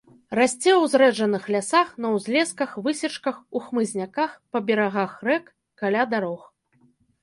[0.37, 6.53] Расце ў зрэджаных лясах, на ўзлесках, высечках, у хмызняках, па берагах рэк, каля дарог.